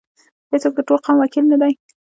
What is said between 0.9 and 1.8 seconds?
قوم وکیل نه دی.